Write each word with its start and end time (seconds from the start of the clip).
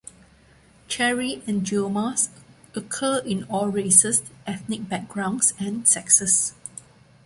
Cherry 0.87 1.43
angiomas 1.47 2.29
occur 2.73 3.19
in 3.19 3.43
all 3.43 3.67
races, 3.67 4.23
ethnic 4.47 4.89
backgrounds, 4.89 5.53
and 5.59 5.87
sexes. 5.87 6.55